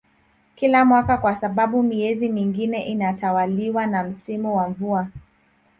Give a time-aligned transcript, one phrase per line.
[0.55, 5.07] kila mwaka kwa sababu miezi mingine inatawaliwa na msimu wa mvua